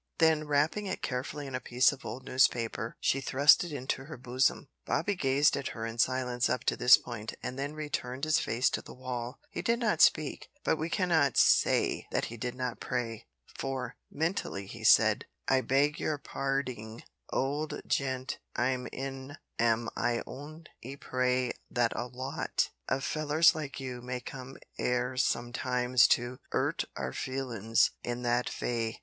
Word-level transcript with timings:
Then 0.17 0.47
wrapping 0.47 0.87
it 0.87 1.03
carefully 1.03 1.45
in 1.45 1.53
a 1.53 1.59
piece 1.59 1.91
of 1.91 2.03
old 2.03 2.25
newspaper, 2.25 2.97
she 2.99 3.21
thrust 3.21 3.63
it 3.63 3.71
into 3.71 4.05
her 4.05 4.17
bosom. 4.17 4.67
Bobby 4.83 5.13
gazed 5.13 5.55
at 5.55 5.67
her 5.77 5.85
in 5.85 5.99
silence 5.99 6.49
up 6.49 6.63
to 6.63 6.75
this 6.75 6.97
point, 6.97 7.35
and 7.43 7.59
then 7.59 7.77
turned 7.91 8.23
his 8.23 8.39
face 8.39 8.71
to 8.71 8.81
the 8.81 8.95
wall. 8.95 9.37
He 9.51 9.61
did 9.61 9.77
not 9.77 10.01
speak, 10.01 10.49
but 10.63 10.77
we 10.79 10.89
cannot 10.89 11.37
say 11.37 12.07
that 12.09 12.25
he 12.33 12.37
did 12.37 12.55
not 12.55 12.79
pray, 12.79 13.27
for, 13.59 13.95
mentally 14.11 14.65
he 14.65 14.83
said, 14.83 15.25
"I 15.47 15.61
beg 15.61 15.99
your 15.99 16.17
parding, 16.17 17.03
old 17.31 17.79
gen'l'm'n, 17.85 19.37
an' 19.61 19.87
I 19.95 20.23
on'y 20.25 20.95
pray 20.99 21.51
that 21.69 21.93
a 21.95 22.07
lot 22.07 22.71
of 22.89 23.03
fellers 23.03 23.53
like 23.53 23.79
you 23.79 24.01
may 24.01 24.19
come 24.19 24.57
'ere 24.79 25.15
sometimes 25.15 26.07
to 26.07 26.39
'urt 26.51 26.85
our 26.95 27.13
feelin's 27.13 27.91
in 28.03 28.23
that 28.23 28.49
vay!" 28.49 28.99